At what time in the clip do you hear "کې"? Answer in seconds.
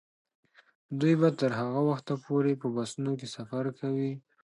3.19-3.27